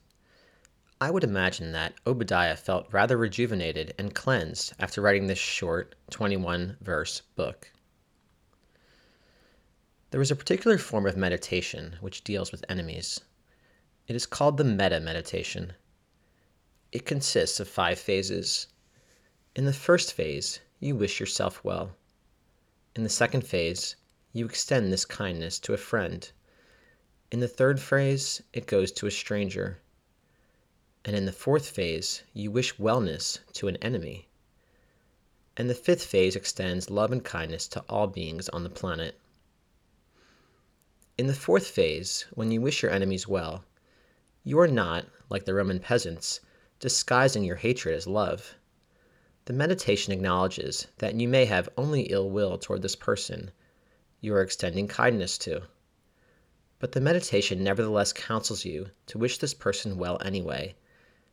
I 1.00 1.10
would 1.10 1.24
imagine 1.24 1.72
that 1.72 1.94
Obadiah 2.06 2.56
felt 2.56 2.92
rather 2.92 3.16
rejuvenated 3.16 3.94
and 3.98 4.14
cleansed 4.14 4.72
after 4.78 5.02
writing 5.02 5.26
this 5.26 5.38
short 5.38 5.94
21 6.10 6.78
verse 6.80 7.20
book. 7.36 7.70
There 10.14 10.22
is 10.22 10.30
a 10.30 10.36
particular 10.36 10.78
form 10.78 11.06
of 11.06 11.16
meditation 11.16 11.96
which 12.00 12.22
deals 12.22 12.52
with 12.52 12.64
enemies. 12.68 13.22
It 14.06 14.14
is 14.14 14.26
called 14.26 14.58
the 14.58 14.62
metta 14.62 15.00
meditation. 15.00 15.72
It 16.92 17.04
consists 17.04 17.58
of 17.58 17.66
five 17.66 17.98
phases. 17.98 18.68
In 19.56 19.64
the 19.64 19.72
first 19.72 20.12
phase, 20.12 20.60
you 20.78 20.94
wish 20.94 21.18
yourself 21.18 21.64
well. 21.64 21.96
In 22.94 23.02
the 23.02 23.08
second 23.08 23.44
phase, 23.44 23.96
you 24.32 24.46
extend 24.46 24.92
this 24.92 25.04
kindness 25.04 25.58
to 25.58 25.74
a 25.74 25.76
friend. 25.76 26.30
In 27.32 27.40
the 27.40 27.48
third 27.48 27.80
phase, 27.80 28.40
it 28.52 28.68
goes 28.68 28.92
to 28.92 29.08
a 29.08 29.10
stranger. 29.10 29.80
And 31.04 31.16
in 31.16 31.26
the 31.26 31.32
fourth 31.32 31.68
phase, 31.68 32.22
you 32.32 32.52
wish 32.52 32.76
wellness 32.76 33.40
to 33.54 33.66
an 33.66 33.78
enemy. 33.78 34.28
And 35.56 35.68
the 35.68 35.74
fifth 35.74 36.04
phase 36.04 36.36
extends 36.36 36.88
love 36.88 37.10
and 37.10 37.24
kindness 37.24 37.66
to 37.66 37.80
all 37.88 38.06
beings 38.06 38.48
on 38.50 38.62
the 38.62 38.70
planet. 38.70 39.18
In 41.16 41.28
the 41.28 41.32
fourth 41.32 41.68
phase, 41.68 42.26
when 42.32 42.50
you 42.50 42.60
wish 42.60 42.82
your 42.82 42.90
enemies 42.90 43.28
well, 43.28 43.64
you 44.42 44.58
are 44.58 44.66
not, 44.66 45.06
like 45.28 45.44
the 45.44 45.54
Roman 45.54 45.78
peasants, 45.78 46.40
disguising 46.80 47.44
your 47.44 47.54
hatred 47.54 47.94
as 47.94 48.08
love. 48.08 48.56
The 49.44 49.52
meditation 49.52 50.12
acknowledges 50.12 50.88
that 50.98 51.14
you 51.14 51.28
may 51.28 51.44
have 51.44 51.68
only 51.76 52.02
ill 52.10 52.28
will 52.28 52.58
toward 52.58 52.82
this 52.82 52.96
person 52.96 53.52
you 54.20 54.34
are 54.34 54.42
extending 54.42 54.88
kindness 54.88 55.38
to. 55.38 55.68
But 56.80 56.90
the 56.90 57.00
meditation 57.00 57.62
nevertheless 57.62 58.12
counsels 58.12 58.64
you 58.64 58.90
to 59.06 59.16
wish 59.16 59.38
this 59.38 59.54
person 59.54 59.96
well 59.96 60.20
anyway, 60.20 60.74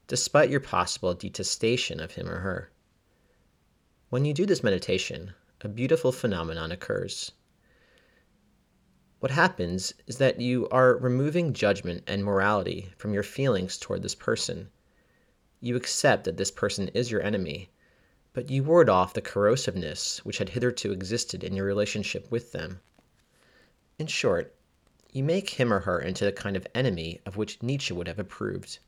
despite 0.06 0.52
your 0.52 0.60
possible 0.60 1.16
detestation 1.16 2.00
of 2.00 2.12
him 2.12 2.30
or 2.30 2.42
her. 2.42 2.70
When 4.12 4.26
you 4.26 4.34
do 4.36 4.46
this 4.46 4.62
meditation, 4.62 5.34
a 5.62 5.68
beautiful 5.68 6.12
phenomenon 6.12 6.72
occurs. 6.72 7.32
What 9.22 9.30
happens 9.30 9.94
is 10.08 10.18
that 10.18 10.42
you 10.42 10.68
are 10.70 10.98
removing 10.98 11.54
judgment 11.54 12.04
and 12.08 12.24
morality 12.24 12.90
from 12.98 13.14
your 13.14 13.22
feelings 13.22 13.78
toward 13.78 14.02
this 14.02 14.16
person. 14.16 14.72
You 15.60 15.76
accept 15.76 16.24
that 16.24 16.38
this 16.38 16.50
person 16.50 16.88
is 16.88 17.12
your 17.12 17.22
enemy, 17.22 17.70
but 18.34 18.50
you 18.50 18.64
ward 18.64 18.90
off 18.90 19.14
the 19.14 19.22
corrosiveness 19.22 20.26
which 20.26 20.40
had 20.40 20.50
hitherto 20.50 20.92
existed 20.92 21.44
in 21.44 21.54
your 21.54 21.68
relationship 21.68 22.32
with 22.32 22.52
them. 22.52 22.82
In 24.00 24.08
short, 24.08 24.56
you 25.12 25.24
make 25.24 25.52
him 25.52 25.72
or 25.72 25.82
her 25.82 26.02
into 26.02 26.26
the 26.26 26.32
kind 26.32 26.58
of 26.58 26.66
enemy 26.74 27.22
of 27.24 27.38
which 27.38 27.62
Nietzsche 27.62 27.94
would 27.94 28.08
have 28.08 28.18
approved 28.18 28.80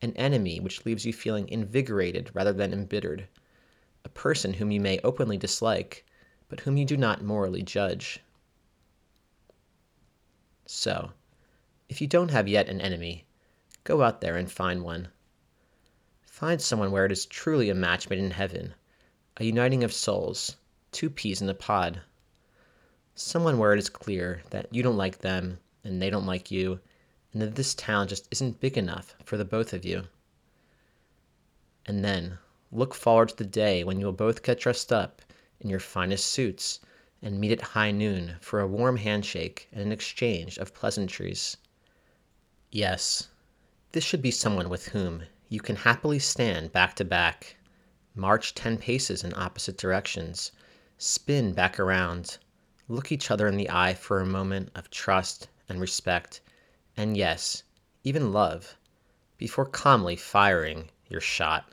an 0.00 0.12
enemy 0.12 0.60
which 0.60 0.86
leaves 0.86 1.04
you 1.04 1.12
feeling 1.12 1.48
invigorated 1.48 2.30
rather 2.34 2.52
than 2.52 2.72
embittered, 2.72 3.26
a 4.04 4.10
person 4.10 4.52
whom 4.52 4.70
you 4.70 4.80
may 4.80 5.00
openly 5.02 5.36
dislike, 5.36 6.06
but 6.48 6.60
whom 6.60 6.76
you 6.76 6.84
do 6.84 6.96
not 6.96 7.24
morally 7.24 7.64
judge. 7.64 8.20
So, 10.68 11.12
if 11.88 12.00
you 12.00 12.08
don't 12.08 12.32
have 12.32 12.48
yet 12.48 12.68
an 12.68 12.80
enemy, 12.80 13.24
go 13.84 14.02
out 14.02 14.20
there 14.20 14.36
and 14.36 14.50
find 14.50 14.82
one. 14.82 15.08
Find 16.24 16.60
someone 16.60 16.90
where 16.90 17.06
it 17.06 17.12
is 17.12 17.24
truly 17.24 17.70
a 17.70 17.74
match 17.74 18.10
made 18.10 18.18
in 18.18 18.32
heaven, 18.32 18.74
a 19.36 19.44
uniting 19.44 19.84
of 19.84 19.92
souls, 19.92 20.56
two 20.90 21.08
peas 21.08 21.40
in 21.40 21.48
a 21.48 21.54
pod. 21.54 22.02
Someone 23.14 23.58
where 23.58 23.72
it 23.72 23.78
is 23.78 23.88
clear 23.88 24.42
that 24.50 24.66
you 24.74 24.82
don't 24.82 24.96
like 24.96 25.18
them 25.18 25.60
and 25.84 26.02
they 26.02 26.10
don't 26.10 26.26
like 26.26 26.50
you, 26.50 26.80
and 27.32 27.40
that 27.40 27.54
this 27.54 27.74
town 27.74 28.08
just 28.08 28.26
isn't 28.32 28.58
big 28.58 28.76
enough 28.76 29.14
for 29.24 29.36
the 29.36 29.44
both 29.44 29.72
of 29.72 29.84
you. 29.84 30.08
And 31.86 32.04
then 32.04 32.38
look 32.72 32.92
forward 32.92 33.28
to 33.28 33.36
the 33.36 33.44
day 33.44 33.84
when 33.84 34.00
you 34.00 34.06
will 34.06 34.12
both 34.12 34.42
get 34.42 34.58
dressed 34.58 34.92
up 34.92 35.22
in 35.60 35.70
your 35.70 35.78
finest 35.78 36.26
suits 36.26 36.80
and 37.22 37.40
meet 37.40 37.52
at 37.52 37.60
high 37.60 37.90
noon 37.90 38.36
for 38.40 38.60
a 38.60 38.66
warm 38.66 38.96
handshake 38.96 39.68
and 39.72 39.80
an 39.82 39.92
exchange 39.92 40.58
of 40.58 40.74
pleasantries. 40.74 41.56
Yes, 42.70 43.28
this 43.92 44.04
should 44.04 44.22
be 44.22 44.30
someone 44.30 44.68
with 44.68 44.88
whom 44.88 45.24
you 45.48 45.60
can 45.60 45.76
happily 45.76 46.18
stand 46.18 46.72
back 46.72 46.94
to 46.96 47.04
back, 47.04 47.56
march 48.14 48.54
ten 48.54 48.76
paces 48.76 49.22
in 49.24 49.32
opposite 49.34 49.78
directions, 49.78 50.52
spin 50.98 51.52
back 51.52 51.78
around, 51.78 52.38
look 52.88 53.12
each 53.12 53.30
other 53.30 53.46
in 53.46 53.56
the 53.56 53.70
eye 53.70 53.94
for 53.94 54.20
a 54.20 54.26
moment 54.26 54.70
of 54.74 54.90
trust 54.90 55.48
and 55.68 55.80
respect, 55.80 56.40
and 56.96 57.16
yes, 57.16 57.62
even 58.04 58.32
love, 58.32 58.76
before 59.38 59.66
calmly 59.66 60.16
firing 60.16 60.90
your 61.08 61.20
shot. 61.20 61.72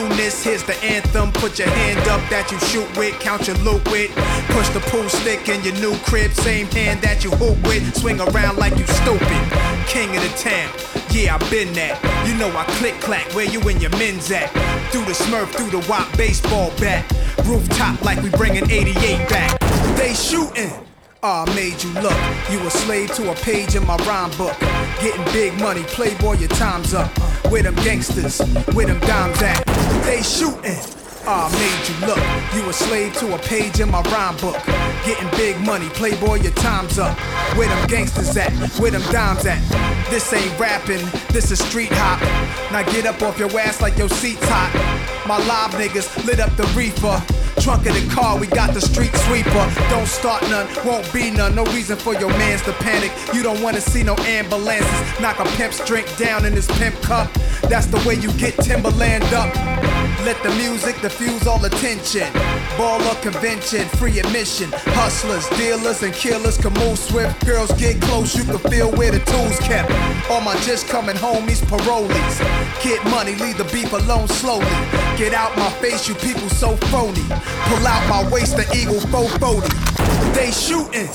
Newness, 0.00 0.42
here's 0.42 0.62
the 0.62 0.76
anthem. 0.82 1.30
Put 1.30 1.58
your 1.58 1.68
hand 1.68 2.08
up 2.08 2.22
that 2.30 2.50
you 2.50 2.58
shoot 2.72 2.88
with, 2.96 3.20
count 3.20 3.46
your 3.46 3.56
loot 3.58 3.84
with. 3.90 4.10
Push 4.48 4.70
the 4.70 4.80
pool 4.88 5.06
stick 5.10 5.46
in 5.50 5.62
your 5.62 5.74
new 5.74 5.94
crib, 6.08 6.32
same 6.32 6.66
hand 6.68 7.02
that 7.02 7.22
you 7.22 7.30
hoop 7.32 7.60
with. 7.66 7.94
Swing 7.94 8.18
around 8.18 8.56
like 8.56 8.78
you 8.78 8.86
stupid. 8.86 9.44
King 9.86 10.08
of 10.16 10.22
the 10.22 10.32
town, 10.40 10.72
yeah, 11.10 11.36
I 11.36 11.50
been 11.50 11.74
that. 11.74 12.00
You 12.26 12.32
know 12.38 12.48
I 12.56 12.64
click 12.80 12.94
clack, 13.02 13.30
where 13.34 13.44
you 13.44 13.60
and 13.68 13.82
your 13.82 13.90
men's 13.98 14.30
at? 14.30 14.48
Through 14.90 15.04
the 15.04 15.12
smurf, 15.12 15.52
through 15.52 15.78
the 15.78 15.86
wop 15.86 16.08
baseball 16.16 16.72
bat. 16.80 17.04
Rooftop 17.44 18.02
like 18.02 18.22
we 18.22 18.30
bringing 18.30 18.70
88 18.70 19.28
back. 19.28 19.60
They 19.98 20.14
shooting. 20.14 20.89
Ah, 21.22 21.44
I 21.46 21.54
made 21.54 21.82
you 21.82 21.90
look. 22.00 22.16
You 22.50 22.66
a 22.66 22.70
slave 22.70 23.14
to 23.16 23.30
a 23.30 23.34
page 23.34 23.74
in 23.74 23.86
my 23.86 23.96
rhyme 24.08 24.30
book. 24.38 24.58
Getting 25.02 25.22
big 25.34 25.52
money, 25.60 25.82
playboy, 25.82 26.38
your 26.38 26.48
time's 26.48 26.94
up. 26.94 27.10
Where 27.50 27.62
them 27.62 27.74
gangsters, 27.76 28.40
where 28.72 28.86
them 28.86 29.00
dimes 29.00 29.42
at? 29.42 29.62
They 30.04 30.22
shooting. 30.22 30.80
Ah, 31.26 31.44
I 31.44 31.52
made 31.60 31.88
you 31.90 32.06
look. 32.06 32.54
You 32.56 32.70
a 32.70 32.72
slave 32.72 33.12
to 33.18 33.34
a 33.34 33.38
page 33.38 33.80
in 33.80 33.90
my 33.90 34.00
rhyme 34.08 34.34
book. 34.38 34.56
Getting 35.04 35.28
big 35.36 35.60
money, 35.60 35.90
playboy, 35.90 36.36
your 36.40 36.52
time's 36.52 36.98
up. 36.98 37.18
Where 37.54 37.68
them 37.68 37.86
gangsters 37.86 38.34
at? 38.38 38.50
Where 38.80 38.90
them 38.90 39.02
dimes 39.12 39.44
at? 39.44 39.60
This 40.08 40.32
ain't 40.32 40.58
rapping, 40.58 41.04
this 41.34 41.50
is 41.50 41.58
street 41.58 41.92
hop. 41.92 42.18
Now 42.72 42.82
get 42.92 43.04
up 43.04 43.20
off 43.20 43.38
your 43.38 43.50
ass 43.60 43.82
like 43.82 43.98
your 43.98 44.08
seat's 44.08 44.48
hot. 44.48 44.72
My 45.28 45.36
live 45.36 45.72
niggas 45.72 46.24
lit 46.24 46.40
up 46.40 46.56
the 46.56 46.64
reefer. 46.74 47.20
Trunk 47.60 47.86
of 47.86 47.94
the 47.94 48.08
car, 48.14 48.38
we 48.38 48.46
got 48.46 48.72
the 48.72 48.80
street 48.80 49.14
sweeper. 49.26 49.72
Don't 49.90 50.06
start 50.06 50.42
none, 50.48 50.66
won't 50.84 51.12
be 51.12 51.30
none. 51.30 51.54
No 51.54 51.64
reason 51.66 51.96
for 51.96 52.14
your 52.14 52.30
mans 52.30 52.62
to 52.62 52.72
panic. 52.72 53.12
You 53.34 53.42
don't 53.42 53.60
wanna 53.60 53.82
see 53.82 54.02
no 54.02 54.16
ambulances. 54.16 55.20
Knock 55.20 55.38
a 55.40 55.44
pimp's 55.56 55.84
drink 55.86 56.06
down 56.16 56.46
in 56.46 56.54
his 56.54 56.66
pimp 56.78 56.94
cup. 57.02 57.30
That's 57.68 57.86
the 57.86 57.98
way 58.08 58.14
you 58.14 58.32
get 58.32 58.56
Timberland 58.56 59.24
up. 59.34 59.54
Let 60.24 60.42
the 60.42 60.50
music 60.56 61.00
diffuse 61.00 61.46
all 61.46 61.64
attention. 61.64 62.26
Baller 62.76 63.20
convention, 63.22 63.86
free 63.96 64.18
admission. 64.18 64.70
Hustlers, 64.96 65.48
dealers, 65.58 66.02
and 66.02 66.12
killers 66.12 66.58
can 66.58 66.72
move 66.74 66.98
swift. 66.98 67.44
Girls 67.46 67.72
get 67.72 68.00
close, 68.02 68.36
you 68.36 68.44
can 68.44 68.58
feel 68.70 68.90
where 68.92 69.10
the 69.10 69.20
tools 69.20 69.58
kept. 69.60 69.90
All 70.30 70.40
my 70.40 70.56
just 70.60 70.88
coming 70.88 71.16
homies, 71.16 71.62
parolees. 71.64 72.36
Get 72.82 73.02
money, 73.10 73.34
leave 73.36 73.56
the 73.56 73.64
beef 73.64 73.92
alone 73.92 74.28
slowly. 74.28 74.66
Get 75.16 75.32
out 75.32 75.56
my 75.56 75.70
face, 75.80 76.08
you 76.08 76.14
people 76.16 76.48
so 76.48 76.76
phony. 76.92 77.24
Pull 77.68 77.86
out 77.86 78.08
my 78.08 78.30
waist, 78.30 78.56
the 78.56 78.66
eagle 78.76 79.00
440. 79.00 79.68
They 80.34 80.50
shooting. 80.50 81.08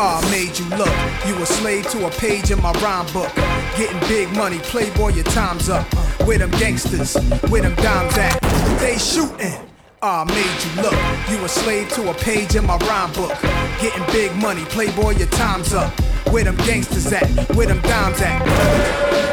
Ah, 0.00 0.20
I 0.22 0.30
made 0.30 0.56
you 0.58 0.64
look. 0.76 0.94
You 1.26 1.42
a 1.42 1.46
slave 1.46 1.90
to 1.90 2.06
a 2.06 2.10
page 2.10 2.50
in 2.50 2.62
my 2.62 2.72
rhyme 2.80 3.12
book. 3.12 3.34
Getting 3.76 4.00
big 4.08 4.30
money, 4.36 4.58
playboy, 4.58 5.14
your 5.14 5.24
time's 5.24 5.68
up. 5.68 5.86
Where 6.26 6.38
them 6.38 6.50
gangsters, 6.52 7.16
where 7.48 7.62
them 7.62 7.74
dimes 7.76 8.16
at? 8.16 8.40
They 8.78 8.96
shooting. 8.98 9.54
Ah, 10.00 10.22
I 10.22 10.24
made 10.24 10.58
you 10.64 10.82
look. 10.82 10.94
You 11.30 11.44
a 11.44 11.48
slave 11.48 11.88
to 11.94 12.10
a 12.10 12.14
page 12.14 12.54
in 12.54 12.64
my 12.64 12.76
rhyme 12.76 13.12
book. 13.12 13.36
Getting 13.80 14.04
big 14.12 14.32
money, 14.36 14.64
playboy, 14.66 15.16
your 15.16 15.28
time's 15.28 15.74
up. 15.74 15.92
Where 16.30 16.44
them 16.44 16.56
gangsters 16.58 17.12
at? 17.12 17.26
Where 17.56 17.66
them 17.66 17.80
dimes 17.80 18.20
at? 18.20 19.27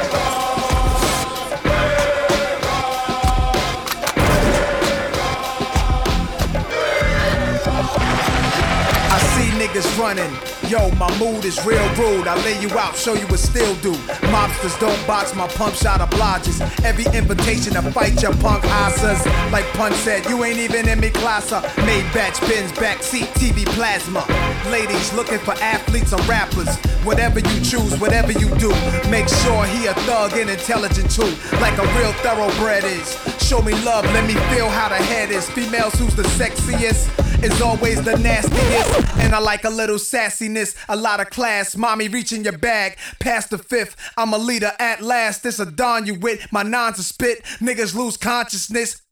Niggas 9.76 10.00
running. 10.00 10.32
Yo, 10.72 10.90
my 10.92 11.12
mood 11.20 11.44
is 11.44 11.60
real 11.66 11.86
rude. 11.96 12.28
I 12.28 12.42
lay 12.46 12.58
you 12.62 12.70
out, 12.78 12.96
show 12.96 13.14
you 13.14 13.28
what 13.28 13.40
still 13.40 13.76
do. 13.82 13.92
Mobsters 14.32 14.80
don't 14.80 15.06
box 15.06 15.36
my 15.36 15.50
pump 15.50 15.76
shot 15.76 16.00
obliges. 16.00 16.62
Every 16.86 17.04
invitation 17.14 17.74
to 17.74 17.82
fight 17.92 18.22
your 18.22 18.34
punk 18.36 18.64
asses. 18.64 19.26
Like 19.52 19.66
Pun 19.74 19.92
said, 19.92 20.26
you 20.30 20.46
ain't 20.46 20.60
even 20.60 20.88
in 20.88 21.02
me 21.02 21.10
class. 21.10 21.52
Maybach 21.52 22.40
Benz, 22.48 22.72
backseat, 22.72 23.28
TV 23.36 23.66
plasma. 23.66 24.24
Ladies 24.72 25.12
looking 25.12 25.40
for 25.40 25.56
athletes 25.56 26.14
or 26.14 26.22
rappers. 26.24 26.74
Whatever 27.04 27.40
you 27.40 27.60
choose, 27.60 28.00
whatever 28.00 28.32
you 28.32 28.48
do, 28.56 28.70
make 29.12 29.28
sure 29.28 29.66
he 29.66 29.88
a 29.88 29.94
thug 30.08 30.38
and 30.38 30.50
intelligent 30.50 31.12
too. 31.12 31.36
Like 31.60 31.78
a 31.80 31.86
real 32.00 32.14
thoroughbred 32.24 32.86
is. 32.86 33.12
Show 33.46 33.62
me 33.62 33.74
love, 33.84 34.06
let 34.06 34.26
me 34.26 34.36
feel 34.56 34.70
how 34.70 34.88
the 34.88 34.96
head 34.96 35.32
is. 35.32 35.50
Females 35.50 35.96
who's 35.96 36.16
the 36.16 36.24
sexiest 36.40 37.25
is 37.44 37.62
always 37.62 38.02
the 38.04 38.18
nastiest. 38.18 39.18
And 39.18 39.34
I 39.34 39.40
like 39.40 39.64
a 39.64 39.70
little 39.70 39.98
sassiness, 39.98 40.76
a 40.90 40.96
lot 40.96 41.20
of 41.20 41.30
class. 41.30 41.76
Mommy 41.76 42.08
reaching 42.08 42.44
your 42.44 42.58
bag, 42.58 42.98
past 43.20 43.50
the 43.50 43.58
fifth. 43.58 43.96
I'm 44.18 44.34
a 44.34 44.38
leader 44.38 44.72
at 44.80 45.02
last. 45.02 45.44
This 45.44 45.60
a 45.60 45.66
don 45.66 46.06
you 46.06 46.16
with. 46.16 46.52
My 46.52 46.64
nines 46.64 47.00
a 47.00 47.04
spit. 47.04 47.44
Niggas 47.60 47.96
lose 47.96 48.18
consciousness. 48.18 49.05